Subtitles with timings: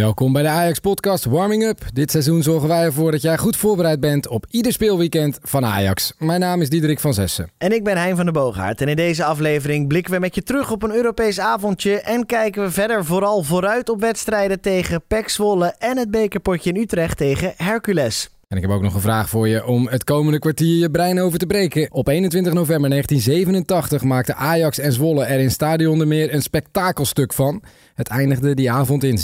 [0.00, 1.78] Welkom bij de Ajax-podcast Warming Up.
[1.92, 6.12] Dit seizoen zorgen wij ervoor dat jij goed voorbereid bent op ieder speelweekend van Ajax.
[6.18, 7.50] Mijn naam is Diederik van Zessen.
[7.58, 8.80] En ik ben Hein van der Boogaard.
[8.80, 12.00] En in deze aflevering blikken we met je terug op een Europees avondje.
[12.00, 16.80] En kijken we verder vooral vooruit op wedstrijden tegen PEC Zwolle en het bekerpotje in
[16.80, 18.30] Utrecht tegen Hercules.
[18.50, 21.20] En ik heb ook nog een vraag voor je om het komende kwartier je brein
[21.20, 21.92] over te breken.
[21.92, 27.32] Op 21 november 1987 maakte Ajax en Zwolle er in Stadion de Meer een spektakelstuk
[27.32, 27.62] van.
[27.94, 29.18] Het eindigde die avond in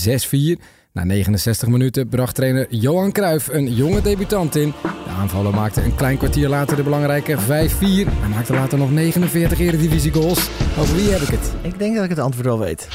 [0.58, 0.62] 6-4.
[0.92, 4.72] Na 69 minuten bracht trainer Johan Cruijff een jonge debutant in.
[4.82, 7.40] De aanvaller maakte een klein kwartier later de belangrijke 5-4.
[7.48, 10.48] Hij maakte later nog 49 eredivisie goals.
[10.78, 11.52] Over wie heb ik het?
[11.62, 12.88] Ik denk dat ik het antwoord wel weet.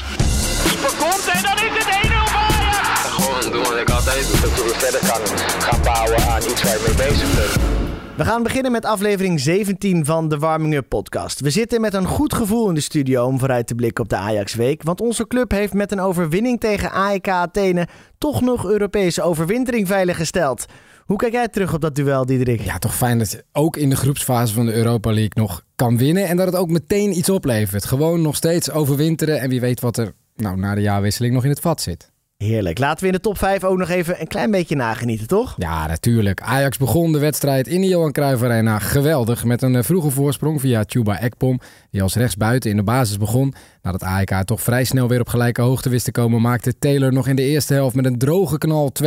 [3.52, 4.40] Doen wat ik altijd doe.
[4.40, 7.80] Dat je verder kan gaan bouwen aan iets waar je mee bezig bent.
[8.16, 11.40] We gaan beginnen met aflevering 17 van de Warming Up podcast.
[11.40, 14.16] We zitten met een goed gevoel in de studio om vooruit te blikken op de
[14.16, 14.82] Ajax Week.
[14.82, 17.88] Want onze club heeft met een overwinning tegen AEK Athene
[18.18, 20.66] toch nog Europese overwintering veiliggesteld.
[21.04, 22.60] Hoe kijk jij terug op dat duel, Diederik?
[22.60, 25.98] Ja, toch fijn dat je ook in de groepsfase van de Europa League nog kan
[25.98, 26.28] winnen.
[26.28, 27.84] En dat het ook meteen iets oplevert.
[27.84, 29.40] Gewoon nog steeds overwinteren.
[29.40, 32.11] En wie weet wat er nou, na de jaarwisseling nog in het vat zit.
[32.42, 32.78] Heerlijk.
[32.78, 35.54] Laten we in de top 5 ook nog even een klein beetje nagenieten, toch?
[35.58, 36.40] Ja, natuurlijk.
[36.40, 39.44] Ajax begon de wedstrijd in de Johan Cruijff Arena geweldig.
[39.44, 41.60] Met een eh, vroege voorsprong via Chuba Ekpom.
[41.90, 43.54] Die als rechtsbuiten in de basis begon.
[43.82, 46.40] Nadat AEK toch vrij snel weer op gelijke hoogte wist te komen...
[46.40, 49.06] maakte Taylor nog in de eerste helft met een droge knal 2-1.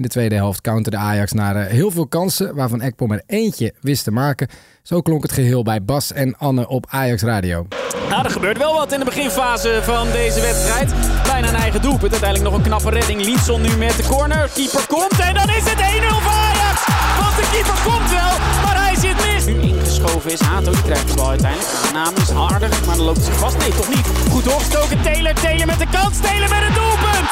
[0.00, 2.54] In de tweede helft counterde Ajax naar eh, heel veel kansen...
[2.54, 4.48] waarvan Ekpom er eentje wist te maken.
[4.82, 7.66] Zo klonk het geheel bij Bas en Anne op Ajax Radio.
[8.08, 10.92] Nou, er gebeurt wel wat in de beginfase van deze wedstrijd.
[11.22, 12.12] Bijna een eigen doelpunt.
[12.12, 13.24] Uiteindelijk nog een knappe redding.
[13.24, 14.50] Liedson nu met de corner.
[14.54, 16.78] Keeper komt en dan is het 1-0 voor Ajax.
[17.20, 19.44] Want de keeper komt wel, maar hij zit mis.
[19.44, 20.70] Nu ingeschoven is Hato.
[20.70, 21.70] Die krijgt de bal uiteindelijk.
[21.70, 23.58] De naam is harder, maar dan loopt hij vast.
[23.58, 24.06] Nee, toch niet.
[24.30, 25.02] Goed doorgestoken.
[25.02, 26.20] Taylor, Taylor met de kans.
[26.20, 27.30] Taylor met het doelpunt.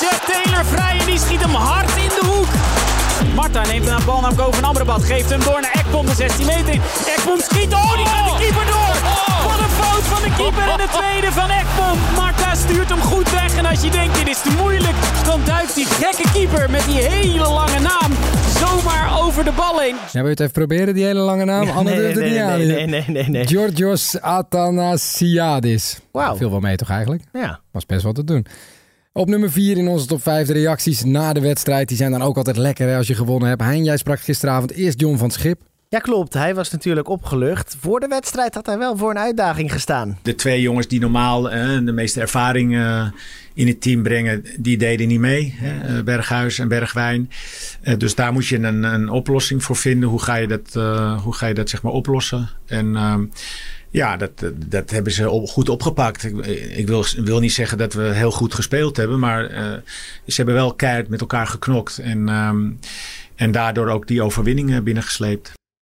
[0.00, 2.50] Zet Taylor vrij en die schiet hem hard in de hoek.
[3.34, 5.04] Marta neemt een bal namelijk over een Amrabat.
[5.04, 6.80] Geeft hem door naar Ekpom de 16 meter in.
[7.16, 7.72] Ekpom schiet.
[7.72, 8.94] Oh, die gaat de keeper door.
[9.48, 11.98] Wat een fout van de keeper en de tweede van Ekpom.
[12.16, 13.56] Marta stuurt hem goed weg.
[13.56, 17.00] En als je denkt dit is te moeilijk, dan duikt die gekke keeper met die
[17.00, 18.10] hele lange naam
[18.60, 19.94] zomaar over de bal heen.
[19.94, 21.68] Ja, wil je het even proberen, die hele lange naam?
[21.68, 22.58] Anne nee, nee, niet aan.
[22.58, 23.46] nee, nee, nee, nee, nee.
[23.46, 25.98] Georgios Athanasiadis.
[26.12, 26.36] Wauw.
[26.36, 27.22] Viel wel mee toch eigenlijk?
[27.32, 27.60] Ja.
[27.70, 28.46] Was best wat te doen.
[29.14, 31.88] Op nummer 4 in onze top 5 de reacties na de wedstrijd.
[31.88, 33.62] Die zijn dan ook altijd lekker hè, als je gewonnen hebt.
[33.62, 35.60] Hein, jij sprak gisteravond eerst John van Schip.
[35.88, 36.34] ja, klopt.
[36.34, 37.76] Hij was natuurlijk opgelucht.
[37.80, 40.18] Voor de wedstrijd had hij wel voor een uitdaging gestaan.
[40.22, 43.06] De twee jongens die normaal eh, de meeste ervaring eh,
[43.54, 45.54] in het team brengen, die deden niet mee.
[45.56, 45.96] Hè?
[45.96, 47.30] Eh, Berghuis en Bergwijn.
[47.98, 50.08] Dus daar moet je een, een oplossing voor vinden.
[50.08, 52.48] Hoe ga je dat, eh, hoe ga je dat zeg maar oplossen?
[52.66, 53.24] En ehm,
[53.92, 56.24] ja, dat, dat hebben ze op- goed opgepakt.
[56.24, 59.72] Ik, ik wil, wil niet zeggen dat we heel goed gespeeld hebben, maar eh,
[60.26, 61.98] ze hebben wel keihard met elkaar geknokt.
[61.98, 62.70] En, ehm,
[63.34, 65.52] en daardoor ook die overwinningen binnengesleept.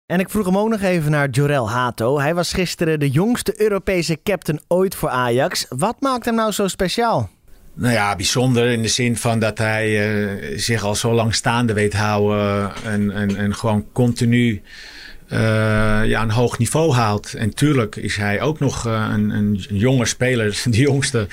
[0.07, 2.19] En ik vroeg hem ook nog even naar Jorel Hato.
[2.19, 5.67] Hij was gisteren de jongste Europese captain ooit voor Ajax.
[5.69, 7.31] Wat maakt hem nou zo speciaal?
[7.75, 10.15] Nou ja, bijzonder in de zin van dat hij
[10.51, 14.63] eh, zich al zo lang staande weet houden en, en, en gewoon continu
[15.29, 15.39] eh,
[16.05, 17.35] ja, een hoog niveau haalt.
[17.35, 21.27] En tuurlijk is hij ook nog eh, een, een jonge speler, de jongste,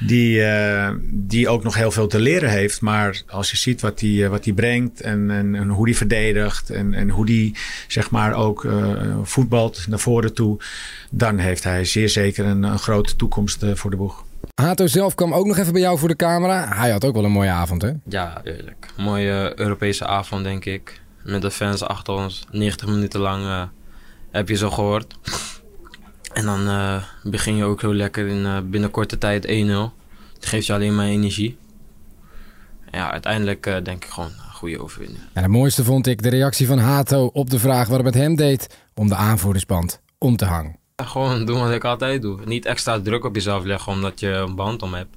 [0.00, 2.80] die, eh, die ook nog heel veel te leren heeft.
[2.80, 6.70] Maar als je ziet wat hij, wat hij brengt en, en, en hoe hij verdedigt
[6.70, 7.54] en, en hoe hij
[7.88, 8.72] zeg maar ook eh,
[9.22, 10.58] voetbalt naar voren toe,
[11.10, 14.24] dan heeft hij zeer zeker een, een grote toekomst voor de boeg.
[14.54, 16.68] Hato zelf kwam ook nog even bij jou voor de camera.
[16.74, 17.90] Hij had ook wel een mooie avond, hè?
[18.08, 18.86] Ja, eerlijk.
[18.96, 20.99] Mooie Europese avond, denk ik.
[21.22, 22.44] Met de fans achter ons.
[22.50, 23.62] 90 minuten lang eh,
[24.30, 25.14] heb je zo gehoord.
[26.32, 29.48] En dan eh, begin je ook heel lekker in eh, binnen korte tijd 1-0.
[30.34, 31.58] Het geeft je alleen maar energie.
[32.90, 35.20] Ja, uiteindelijk denk ik gewoon een goede overwinning.
[35.32, 38.14] En het mooiste vond ik de reactie van Hato op de vraag wat het met
[38.14, 40.76] hem deed om de aanvoerdersband om te hangen.
[40.96, 42.40] Ja, gewoon doen wat ik altijd doe.
[42.44, 45.16] Niet extra druk op jezelf leggen omdat je een band om hebt.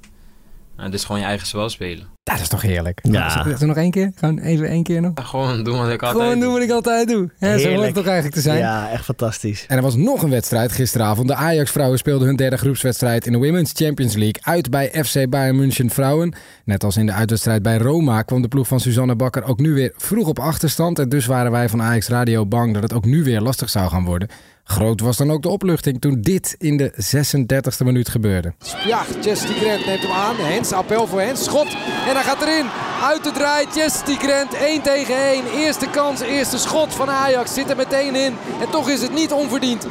[0.75, 2.07] Het is gewoon je eigen spel spelen.
[2.23, 2.99] Dat is toch heerlijk?
[3.01, 3.45] Ja.
[3.47, 4.11] Het nog één keer?
[4.15, 5.11] Gewoon even één keer nog?
[5.15, 6.43] Ja, gewoon doen wat ik altijd Gewoon doe.
[6.43, 7.29] doen wat ik altijd doe.
[7.39, 8.57] Hè, zo hoort het toch eigenlijk te zijn?
[8.57, 9.65] Ja, echt fantastisch.
[9.67, 11.27] En er was nog een wedstrijd gisteravond.
[11.27, 15.55] De Ajax-vrouwen speelden hun derde groepswedstrijd in de Women's Champions League uit bij FC Bayern
[15.55, 16.35] München Vrouwen.
[16.65, 19.73] Net als in de uitwedstrijd bij Roma kwam de ploeg van Suzanne Bakker ook nu
[19.73, 20.99] weer vroeg op achterstand.
[20.99, 23.89] En dus waren wij van Ajax Radio bang dat het ook nu weer lastig zou
[23.89, 24.27] gaan worden.
[24.63, 28.53] Groot was dan ook de opluchting toen dit in de 36e minuut gebeurde.
[28.85, 30.35] Ja, Jess die Grant neemt hem aan.
[30.35, 31.43] Hens, appel voor Hens.
[31.43, 31.67] Schot.
[32.07, 32.92] En hij gaat erin.
[33.03, 35.45] Uit de draai, Chesty Grant 1 tegen 1.
[35.55, 38.33] Eerste kans, eerste schot van Ajax zit er meteen in.
[38.61, 39.87] En toch is het niet onverdiend.
[39.87, 39.89] 1-1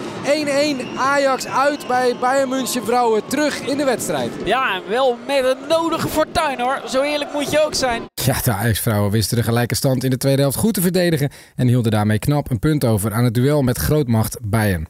[0.97, 4.31] Ajax uit bij Bayern München vrouwen terug in de wedstrijd.
[4.44, 6.81] Ja, en wel met een nodige fortuin hoor.
[6.87, 8.03] Zo eerlijk moet je ook zijn.
[8.14, 11.67] Ja, de Ajax-vrouwen wisten de gelijke stand in de tweede helft goed te verdedigen en
[11.67, 14.87] hielden daarmee knap een punt over aan het duel met grootmacht Bayern.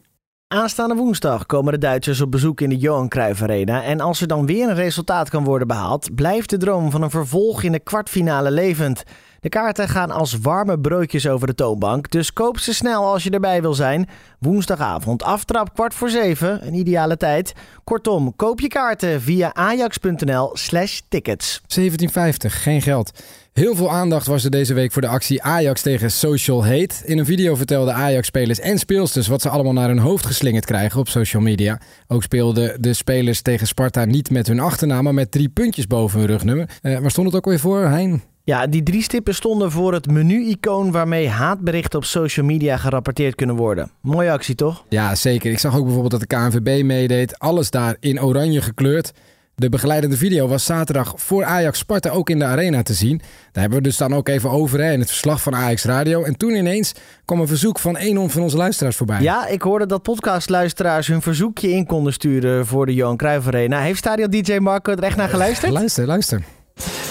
[0.52, 3.82] Aanstaande woensdag komen de Duitsers op bezoek in de Johan Cruijff Arena.
[3.82, 7.10] En als er dan weer een resultaat kan worden behaald, blijft de droom van een
[7.10, 9.02] vervolg in de kwartfinale levend.
[9.43, 13.31] De kaarten gaan als warme broodjes over de toonbank, dus koop ze snel als je
[13.31, 14.09] erbij wil zijn.
[14.39, 17.53] Woensdagavond, aftrap kwart voor zeven, een ideale tijd.
[17.85, 21.61] Kortom, koop je kaarten via ajax.nl slash tickets.
[21.67, 23.11] 1750, geen geld.
[23.53, 26.95] Heel veel aandacht was er deze week voor de actie Ajax tegen Social Hate.
[27.05, 31.00] In een video vertelden Ajax-spelers en speelsters wat ze allemaal naar hun hoofd geslingerd krijgen
[31.00, 31.81] op social media.
[32.09, 36.19] Ook speelden de spelers tegen Sparta niet met hun achternaam, maar met drie puntjes boven
[36.19, 36.69] hun rugnummer.
[36.83, 38.31] Uh, waar stond het ook weer voor, Hein?
[38.44, 43.56] Ja, die drie stippen stonden voor het menu-icoon waarmee haatberichten op social media gerapporteerd kunnen
[43.56, 43.91] worden.
[44.00, 44.85] Mooie actie, toch?
[44.89, 45.50] Ja, zeker.
[45.50, 47.39] Ik zag ook bijvoorbeeld dat de KNVB meedeed.
[47.39, 49.12] Alles daar in oranje gekleurd.
[49.55, 53.19] De begeleidende video was zaterdag voor Ajax Sparta ook in de arena te zien.
[53.53, 56.23] Daar hebben we dus dan ook even over hè, in het verslag van Ajax Radio.
[56.23, 56.93] En toen ineens
[57.25, 59.21] kwam een verzoek van een van onze luisteraars voorbij.
[59.21, 63.81] Ja, ik hoorde dat podcastluisteraars hun verzoekje in konden sturen voor de Johan Cruijff Arena.
[63.81, 65.73] Heeft Stadion DJ Marco er echt naar geluisterd?
[65.73, 66.43] Luister, luister.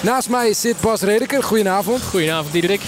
[0.01, 1.44] Naast mij zit Bas Redeker.
[1.44, 2.03] Goedenavond.
[2.03, 2.81] Goedenavond, Diederik.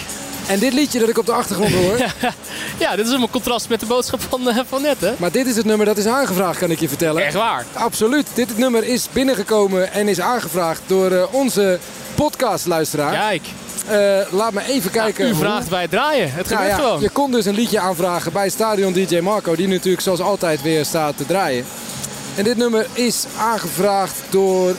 [0.47, 1.97] En dit liedje dat ik op de achtergrond hoor.
[2.79, 5.13] ja, dit is een contrast met de boodschap van, uh, van net, hè?
[5.17, 7.25] Maar dit is het nummer dat is aangevraagd, kan ik je vertellen.
[7.25, 7.65] Echt waar?
[7.73, 8.27] Absoluut.
[8.33, 11.79] Dit nummer is binnengekomen en is aangevraagd door uh, onze
[12.15, 13.13] podcastluisteraar.
[13.13, 13.43] Kijk.
[13.91, 15.25] Uh, laat me even kijken.
[15.25, 16.31] Ja, u vraagt bij het draaien.
[16.31, 17.01] Het gebeurt ja, gewoon.
[17.01, 20.85] Je kon dus een liedje aanvragen bij Stadion DJ Marco, die natuurlijk zoals altijd weer
[20.85, 21.65] staat te draaien.
[22.35, 24.75] En dit nummer is aangevraagd door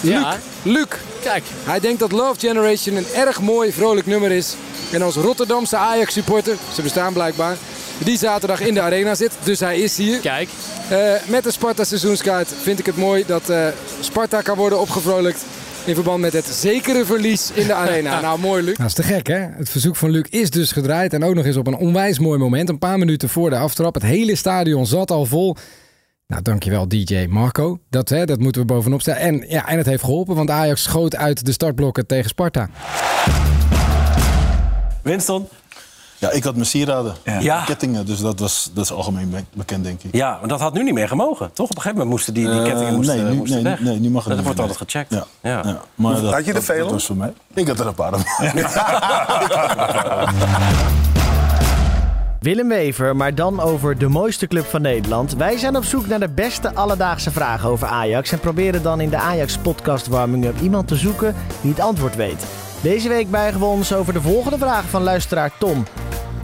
[0.00, 0.12] Luc.
[0.12, 0.38] Ja.
[0.64, 0.86] Luc.
[1.22, 1.44] Kijk.
[1.64, 4.56] Hij denkt dat Love Generation een erg mooi, vrolijk nummer is.
[4.92, 7.56] En als Rotterdamse Ajax-supporter, ze bestaan blijkbaar,
[7.98, 9.32] die zaterdag in de arena zit.
[9.42, 10.20] Dus hij is hier.
[10.20, 10.48] Kijk.
[10.92, 13.66] Uh, met de Sparta seizoenskaart vind ik het mooi dat uh,
[14.00, 15.44] Sparta kan worden opgevrolijkt.
[15.84, 18.20] In verband met het zekere verlies in de arena.
[18.20, 18.76] nou, mooi, Luc.
[18.76, 19.38] Dat is te gek, hè?
[19.38, 21.12] Het verzoek van Luc is dus gedraaid.
[21.12, 22.68] En ook nog eens op een onwijs mooi moment.
[22.68, 23.94] Een paar minuten voor de aftrap.
[23.94, 25.56] Het hele stadion zat al vol.
[26.34, 27.78] Nou, dankjewel DJ Marco.
[27.90, 29.20] Dat, hè, dat moeten we bovenop stellen.
[29.20, 32.68] En, ja, en het heeft geholpen, want Ajax schoot uit de startblokken tegen Sparta.
[35.02, 35.48] Winston?
[36.18, 37.64] Ja, ik had mijn sieraden, Ja.
[37.64, 40.14] kettingen, dus dat, was, dat is algemeen be- bekend, denk ik.
[40.14, 41.70] Ja, maar dat had nu niet meer gemogen, toch?
[41.70, 43.80] Op een gegeven moment moesten die, die kettingen Eh, moesten, nee, nu, moesten nee, weg.
[43.80, 45.26] nee, nu mag het Dat niet wordt meer, altijd gecheckt.
[45.42, 45.62] Ja, Ja.
[45.70, 45.80] ja.
[45.94, 47.32] Maar dat, Had je er veel, Dat was voor mij.
[47.54, 48.12] Ik had er een paar.
[52.44, 55.34] Willem Wever, maar dan over de mooiste club van Nederland.
[55.34, 59.08] Wij zijn op zoek naar de beste alledaagse vragen over Ajax en proberen dan in
[59.10, 62.46] de Ajax podcast Warming Up iemand te zoeken die het antwoord weet.
[62.82, 65.84] Deze week buigen we ons over de volgende vraag van luisteraar Tom.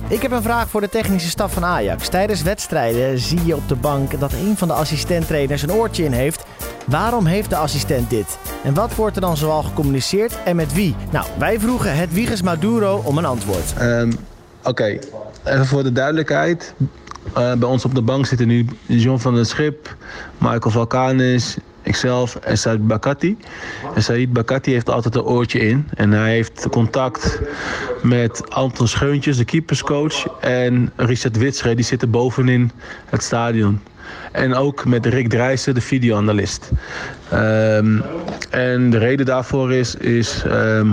[0.09, 2.09] Ik heb een vraag voor de technische staf van Ajax.
[2.09, 6.13] Tijdens wedstrijden zie je op de bank dat een van de assistenttrainers een oortje in
[6.13, 6.45] heeft.
[6.87, 8.39] Waarom heeft de assistent dit?
[8.65, 10.95] En wat wordt er dan zoal gecommuniceerd en met wie?
[11.11, 13.75] Nou, wij vroegen het Maduro om een antwoord.
[13.79, 14.13] Ehm,
[14.65, 14.99] Oké,
[15.45, 16.75] even voor de duidelijkheid.
[17.35, 19.97] Eh, bij ons op de bank zitten nu John van der Schip,
[20.39, 23.37] Michael Valkanis, ikzelf en Said Bakati.
[23.95, 25.89] En Said Bakati heeft altijd een oortje in.
[25.95, 27.41] En hij heeft contact
[28.03, 30.27] met Anton Scheuntjes, de keeperscoach.
[30.41, 32.71] En Richard Witsche, die zitten bovenin
[33.07, 33.81] het stadion.
[34.33, 36.71] En ook met Rick Drijssen, de videoanalist.
[37.31, 38.01] Ehm,
[38.51, 40.89] en de reden daarvoor is, is ehm,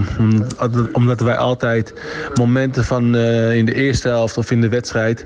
[0.91, 1.93] omdat- wij altijd
[2.35, 5.25] momenten van eh, in de eerste helft of in de wedstrijd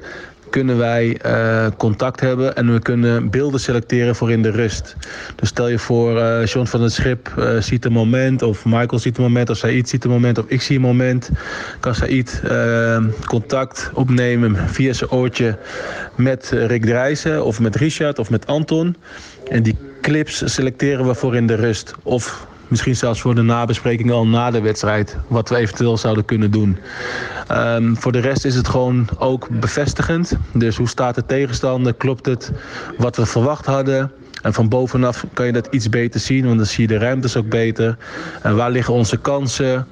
[0.51, 4.95] kunnen wij eh, contact hebben en we kunnen beelden selecteren voor in de rust.
[5.35, 8.99] Dus stel je voor, eh John van het Schip eh, ziet een moment, of Michael
[8.99, 11.29] ziet een moment, of Said ziet een moment, of ik zie een moment.
[11.79, 12.41] Kan Said
[13.25, 15.57] contact opnemen via zijn oortje
[16.15, 18.95] met Rick Drijssen, of met Richard, of met Anton.
[19.49, 21.93] En die clips selecteren we voor in de rust.
[22.03, 26.51] Of misschien zelfs voor de nabespreking al na de wedstrijd, wat we eventueel zouden kunnen
[26.51, 26.77] doen.
[27.47, 30.37] Ehm, voor de rest is het gewoon ook bevestigend.
[30.53, 31.93] Dus hoe staat de tegenstander?
[31.93, 32.51] Klopt het
[32.97, 34.11] wat we verwacht hadden?
[34.41, 37.37] En van bovenaf kan je dat iets beter zien, want dan zie je de ruimtes
[37.37, 37.97] ook beter.
[38.41, 39.87] En waar liggen onze kansen?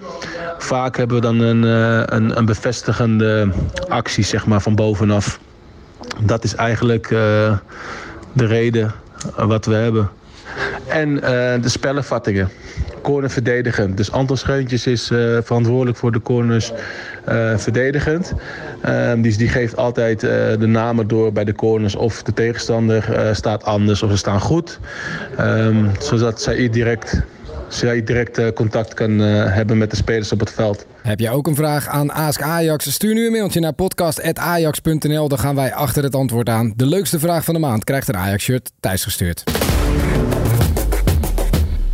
[0.58, 3.50] Vaak hebben we dan een, eh, een, een bevestigende
[3.88, 5.40] actie zeg maar, van bovenaf.
[6.24, 7.58] Dat is eigenlijk eh,
[8.34, 8.92] de reden
[9.36, 10.10] wat we hebben.
[10.90, 12.50] En eh, de spellenvattingen.
[13.02, 13.98] Corner verdedigend.
[13.98, 16.72] Dus Anton Scheuntjes is eh, verantwoordelijk voor de corners
[17.26, 18.34] eh, verdedigend.
[18.82, 20.30] Ehm, die, die geeft altijd eh,
[20.60, 21.96] de namen door bij de corners.
[21.96, 24.80] Of de tegenstander eh, staat anders of ze staan goed.
[25.38, 27.22] Ehm, zodat zij direct
[27.70, 30.86] je direct eh, contact kan eh, hebben met de spelers op het veld.
[31.02, 32.92] Heb jij ook een vraag aan Ask Ajax?
[32.92, 35.28] Stuur nu een mailtje naar podcast.ajax.nl.
[35.28, 36.74] Dan gaan wij achter het antwoord aan.
[36.76, 39.44] De leukste vraag van de maand krijgt een Ajax-shirt thuisgestuurd.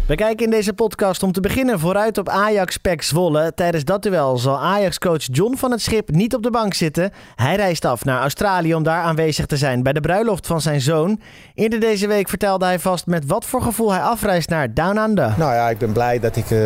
[0.08, 3.54] We kijken in deze podcast om te beginnen vooruit op Ajax Pek Zwolle.
[3.56, 7.12] Tijdens dat duel zal Ajax-coach John van het Schip niet op de bank zitten.
[7.36, 10.82] Hij reist af naar Australië om daar aanwezig te zijn bij de bruiloft van zijn
[10.82, 11.20] zoon.
[11.54, 15.34] Eerder deze week vertelde hij vast met wat voor gevoel hij afreist naar Down Under.
[15.38, 16.60] Nou ja, ik ben blij dat ik uh,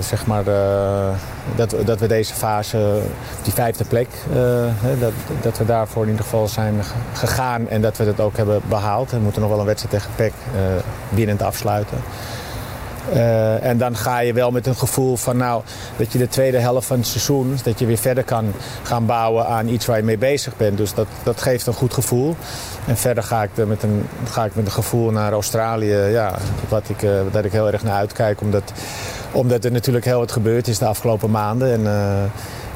[0.00, 1.08] zeg maar uh,
[1.56, 3.00] dat, dat we deze fase,
[3.42, 4.36] die vijfde plek, uh,
[5.00, 6.74] dat, dat we daarvoor in ieder geval zijn
[7.12, 9.10] gegaan en dat we dat ook hebben behaald.
[9.10, 10.32] We moeten nog wel een wedstrijd tegen Pek
[11.08, 11.98] binnen afsluiten.
[13.14, 15.62] Uh, en dan ga je wel met een gevoel van nou,
[15.96, 18.52] dat je de tweede helft van het seizoen, dat je weer verder kan
[18.82, 20.76] gaan bouwen aan iets waar je mee bezig bent.
[20.76, 22.36] Dus dat, dat geeft een goed gevoel.
[22.86, 26.34] En verder ga ik, met een, ga ik met een gevoel naar Australië, ja,
[26.68, 28.40] wat ik, uh, dat ik heel erg naar uitkijk.
[28.40, 28.72] Omdat,
[29.32, 31.72] omdat er natuurlijk heel wat gebeurd is de afgelopen maanden.
[31.72, 32.22] En, uh,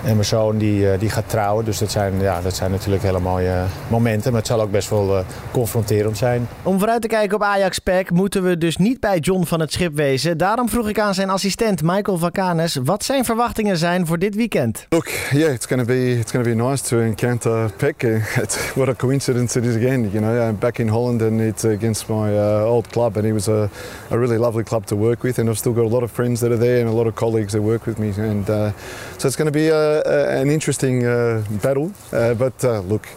[0.05, 1.65] en mijn zoon die, die gaat trouwen.
[1.65, 4.31] Dus dat zijn, ja, dat zijn natuurlijk hele mooie momenten.
[4.31, 6.49] Maar het zal ook best wel uh, confronterend zijn.
[6.63, 9.73] Om vooruit te kijken op Ajax Pack moeten we dus niet bij John van het
[9.73, 10.39] Schip wezen.
[10.39, 14.87] Daarom vroeg ik aan zijn assistent Michael Vakanes wat zijn verwachtingen zijn voor dit weekend.
[14.89, 18.03] Look, yeah, it's going to be it's going to be nice to encounter Peck.
[18.43, 20.11] It's, what a coincidence it is again.
[20.13, 23.33] You know, I'm back in Holland and it's against my uh, old club and it
[23.33, 23.71] was a,
[24.11, 26.41] a really lovely club to work with and I've still got a lot of friends
[26.41, 28.73] that are there and a lot of colleagues that work with me and uh,
[29.19, 33.09] so it's going to be a uh, an interesting uh, battle, uh, but look,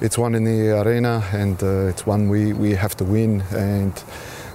[0.00, 4.02] it's one in the arena and it's one we, we have to win and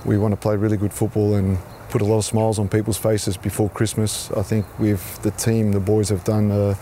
[0.06, 1.58] we want to play really good football and
[1.90, 4.30] put a lot of smiles on people's faces before Christmas.
[4.32, 6.78] I think with the team, the boys have done a,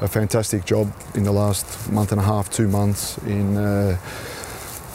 [0.00, 3.98] a fantastic job in the last month and a half, two months in uh,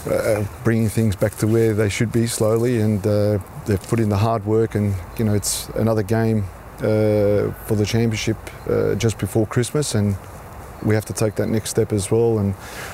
[0.08, 4.10] uh, bringing things back to where they should be slowly, and uh, they've put in
[4.10, 4.76] the hard work.
[4.76, 8.38] And you know, it's another game uh, for the championship
[8.70, 10.16] uh, just before Christmas, and
[10.84, 12.40] we have to take that next step as well.
[12.40, 12.54] And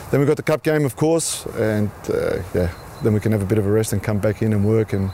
[0.10, 2.72] then we've got the cup game, of course, and uh, yeah,
[3.04, 4.94] then we can have a bit of a rest and come back in and work
[4.94, 5.12] and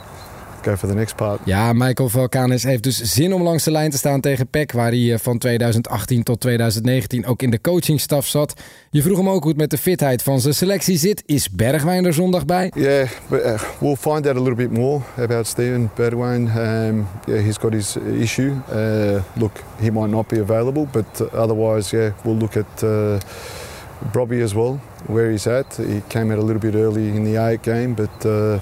[0.61, 1.39] go for the next part.
[1.43, 4.89] Ja, Michael Valkanis heeft dus zin om langs de lijn te staan tegen PEC, waar
[4.91, 8.53] hij eh, van 2018 tot 2019 ook in de coachingstaf zat.
[8.89, 11.23] Je vroeg hem ook hoe het met de fitheid van zijn selectie zit.
[11.25, 12.71] Is Bergwijn er zondag bij?
[12.75, 16.41] Yeah, but, uh, we'll find out a little bit more about Steven Bergwijn.
[16.47, 18.51] Um, yeah, he's got his issue.
[18.73, 23.17] Uh, look, he might not be available, but otherwise, yeah, we'll look at uh,
[24.13, 25.77] Robbie as well, where he's at.
[25.77, 28.59] He came out a little bit early in the A game, but uh,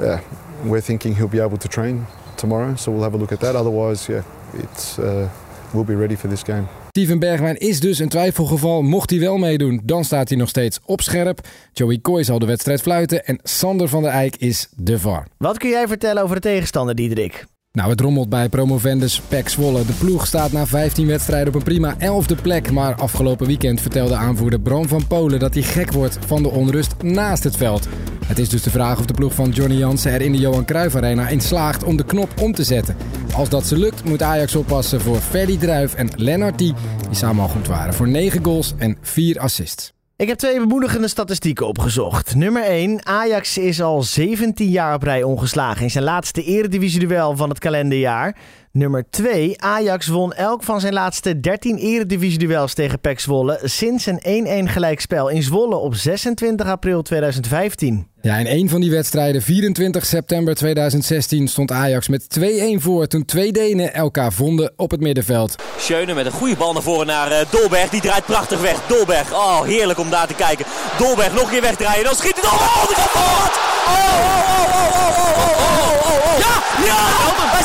[0.00, 0.20] yeah,
[0.64, 3.54] we're thinking he'll be able to train tomorrow, so we'll have a look at that.
[3.54, 5.28] Otherwise, yeah, it's uh,
[5.72, 6.66] we'll be ready for this game.
[6.88, 8.82] Steven Bergwijn is dus een twijfelgeval.
[8.82, 11.40] Mocht hij wel meedoen, dan staat hij nog steeds op scherp.
[11.72, 15.26] Joey Coy zal de wedstrijd fluiten en Sander van der Eyck is de VAR.
[15.38, 17.44] Wat kun jij vertellen over de tegenstander, Diederik?
[17.74, 19.84] Nou, het rommelt bij promovendus Pek Zwolle.
[19.84, 22.70] De ploeg staat na 15 wedstrijden op een prima 11e plek.
[22.70, 27.02] Maar afgelopen weekend vertelde aanvoerder Bram van Polen dat hij gek wordt van de onrust
[27.02, 27.88] naast het veld.
[28.26, 30.64] Het is dus de vraag of de ploeg van Johnny Jansen er in de Johan
[30.64, 32.96] Cruijff Arena in slaagt om de knop om te zetten.
[33.34, 36.74] Als dat ze lukt, moet Ajax oppassen voor Ferdy Druif en Lennart die
[37.10, 39.92] samen al goed waren voor 9 goals en 4 assists.
[40.16, 42.34] Ik heb twee bemoedigende statistieken opgezocht.
[42.34, 43.06] Nummer 1.
[43.06, 48.36] Ajax is al 17 jaar op rij ongeslagen in zijn laatste eredivisie-duel van het kalenderjaar.
[48.76, 49.60] Nummer 2.
[49.60, 55.28] Ajax won elk van zijn laatste 13 eredivisie-duels tegen PEC Zwolle sinds een 1-1 gelijkspel
[55.28, 58.06] in Zwolle op 26 april 2015.
[58.20, 62.42] Ja, in een van die wedstrijden, 24 september 2016, stond Ajax met 2-1
[62.76, 65.62] voor toen twee Denen elkaar vonden op het middenveld.
[65.78, 67.88] Schöne met een goede bal naar voren naar uh, Dolberg.
[67.90, 68.86] Die draait prachtig weg.
[68.86, 70.66] Dolberg, oh heerlijk om daar te kijken.
[70.98, 72.04] Dolberg nog een keer wegdraaien.
[72.04, 72.44] Dan schiet het.
[72.44, 73.53] Oh, de kapot!
[73.86, 74.14] Oh,
[74.54, 76.38] oh, oh.
[76.38, 76.98] Ja, ja!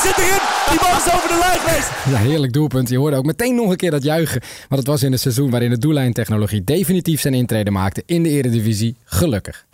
[0.03, 0.39] Zit erin.
[0.69, 1.89] Die bal is over de lijn geweest.
[2.09, 2.89] Ja, heerlijk doelpunt.
[2.89, 4.41] Je hoorde ook meteen nog een keer dat juichen.
[4.41, 8.29] Want het was in het seizoen waarin de doellijntechnologie definitief zijn intrede maakte in de
[8.29, 8.95] Eredivisie.
[9.03, 9.65] Gelukkig.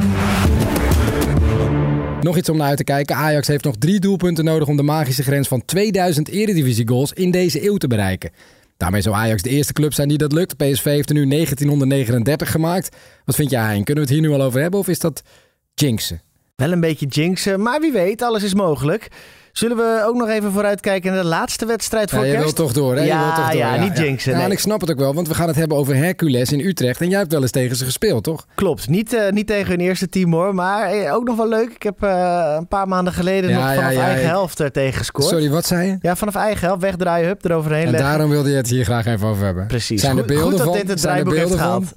[2.22, 3.16] Nog iets om naar uit te kijken.
[3.16, 7.32] Ajax heeft nog drie doelpunten nodig om de magische grens van 2000 eredivisie goals in
[7.32, 8.32] deze eeuw te bereiken.
[8.78, 10.58] Daarmee zou Ajax de eerste club zijn die dat lukt.
[10.58, 12.96] PSV heeft er nu 1939 gemaakt.
[13.25, 13.84] Wat vind jij, Hein?
[13.84, 15.22] Kunnen we het hier nu al over hebben of is dat
[15.74, 16.22] jinxen?
[16.56, 19.08] Wel een beetje jinxen, maar wie weet, alles is mogelijk.
[19.52, 22.44] Zullen we ook nog even vooruitkijken naar de laatste wedstrijd voor ja, je kerst?
[22.58, 23.04] wil toch door, hè?
[23.04, 23.58] Ja, je wil toch door.
[23.60, 24.32] ja, niet jinxen.
[24.32, 24.46] Ja, nee.
[24.46, 27.02] en ik snap het ook wel, want we gaan het hebben over Hercules in Utrecht.
[27.02, 28.46] En jij hebt wel eens tegen ze gespeeld, toch?
[28.56, 28.90] Klopt.
[28.90, 31.70] Niet, uh, niet tegen hun eerste team hoor, maar eh, ook nog wel leuk.
[31.70, 34.72] Ik heb uh, een paar maanden geleden Ja, nog ja, vanaf ja, eigen helft er
[34.72, 35.28] tegen gescoord.
[35.28, 35.98] Sorry, wat zei je?
[36.02, 38.10] Ja, vanaf eigen helft, wegdraaien, hup, eroverheen En leggen.
[38.10, 39.68] daarom wilde je het hier graag even over hebben.
[39.68, 40.02] Precies.
[40.02, 40.78] Zijn er Goed- beelden goed dat van?
[40.78, 41.88] dit het draaiboek heeft beelden van?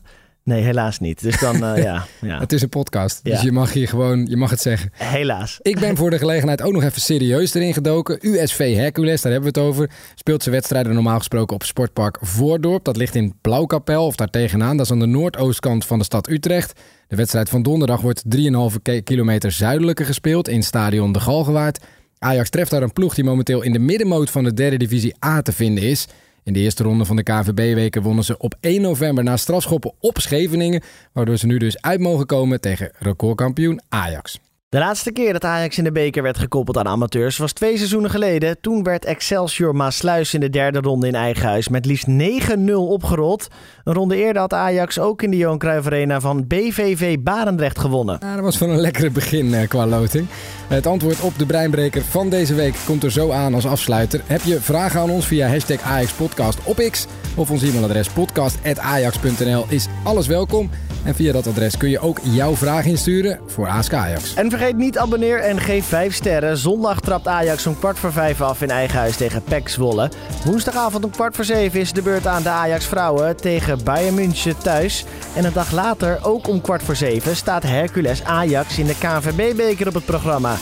[0.48, 1.22] Nee, helaas niet.
[1.22, 2.38] Dus dan, uh, ja, ja.
[2.38, 3.44] Het is een podcast, dus Ja.
[3.44, 4.90] je mag hier gewoon, je mag het zeggen.
[4.94, 5.58] Helaas.
[5.62, 8.18] Ik ben voor de gelegenheid ook nog even serieus erin gedoken.
[8.20, 9.90] USV Hercules, daar hebben we het over.
[10.14, 12.84] Speelt zijn wedstrijden normaal gesproken op Sportpark Voordorp.
[12.84, 14.76] Dat ligt in Blauwkapel of daar tegenaan.
[14.76, 16.80] Dat is aan de noordoostkant van de stad Utrecht.
[17.08, 21.78] De wedstrijd van donderdag wordt 3,5 ki- kilometer zuidelijker gespeeld in stadion De Galgenwaard.
[22.18, 25.42] Ajax treft daar een ploeg die momenteel in de middenmoot van de derde divisie A
[25.42, 26.06] te vinden is.
[26.48, 30.18] In de eerste ronde van de KVB-weken wonnen ze op 1 november na strafschoppen op
[30.18, 30.82] Scheveningen.
[31.12, 34.38] Waardoor ze nu dus uit mogen komen tegen recordkampioen Ajax.
[34.70, 38.10] De laatste keer dat Ajax in de beker werd gekoppeld aan amateurs was twee seizoenen
[38.10, 38.60] geleden.
[38.60, 43.48] Toen werd Excelsior Maasluis in de derde ronde in eigen huis met liefst 9-0 opgerold.
[43.84, 48.18] Een ronde eerder had Ajax ook in de Johan Cruijff Arena van BVV Barendrecht gewonnen.
[48.20, 50.26] Ja, dat was van een lekkere begin eh, qua loting.
[50.66, 54.20] Het antwoord op de breinbreker van deze week komt er zo aan als afsluiter.
[54.26, 57.06] Heb je vragen aan ons via hashtag AjaxPodcast op X
[57.38, 60.70] of ons e-mailadres podcast.ajax.nl is alles welkom.
[61.04, 64.34] En via dat adres kun je ook jouw vraag insturen voor Ask Ajax.
[64.34, 66.56] En vergeet niet abonneer en geef 5 sterren.
[66.56, 70.10] Zondag trapt Ajax om kwart voor vijf af in eigen huis tegen PEC Zwolle.
[70.44, 74.58] Woensdagavond om kwart voor zeven is de beurt aan de Ajax vrouwen tegen Bayern München
[74.58, 75.04] thuis.
[75.34, 79.88] En een dag later, ook om kwart voor zeven, staat Hercules Ajax in de KNVB-beker
[79.88, 80.56] op het programma.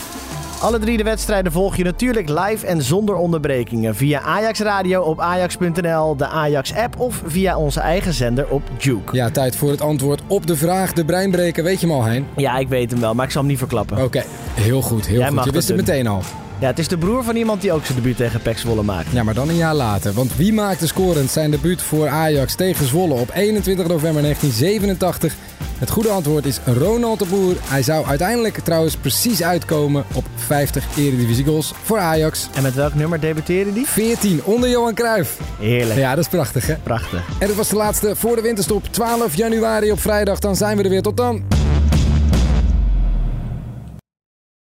[0.61, 5.19] Alle drie de wedstrijden volg je natuurlijk live en zonder onderbrekingen via Ajax Radio op
[5.19, 9.15] ajax.nl, de Ajax app of via onze eigen zender op Juke.
[9.15, 11.63] Ja, tijd voor het antwoord op de vraag, de breinbreker.
[11.63, 12.27] Weet je hem al, Hein?
[12.35, 14.03] Ja, ik weet hem wel, maar ik zal hem niet verklappen.
[14.03, 14.23] Oké,
[14.53, 15.43] heel goed, heel Jij goed.
[15.43, 15.85] Je wist het doen.
[15.85, 16.21] meteen al.
[16.59, 19.11] Ja, het is de broer van iemand die ook zijn debuut tegen PEC Zwolle maakt.
[19.11, 20.13] Ja, maar dan een jaar later.
[20.13, 25.35] Want wie maakte scorend zijn debuut voor Ajax tegen Zwolle op 21 november 1987?
[25.77, 27.55] Het goede antwoord is Ronald de Boer.
[27.61, 32.49] Hij zou uiteindelijk trouwens precies uitkomen op 50 eredivisie goals voor Ajax.
[32.53, 33.87] En met welk nummer debuteerde die?
[33.87, 35.39] 14 onder Johan Cruijff.
[35.59, 35.99] Heerlijk.
[35.99, 36.75] Ja, dat is prachtig hè?
[36.75, 37.23] Prachtig.
[37.39, 38.83] En dat was de laatste voor de winterstop.
[38.91, 40.39] 12 januari op vrijdag.
[40.39, 41.01] Dan zijn we er weer.
[41.01, 41.56] Tot dan.